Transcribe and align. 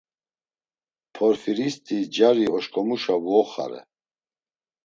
Porfiristi 1.15 1.97
cari 2.15 2.45
oşǩomuşa 2.55 3.15
vuoxare. 3.23 3.81